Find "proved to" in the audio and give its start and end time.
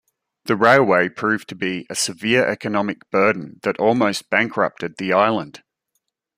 1.09-1.55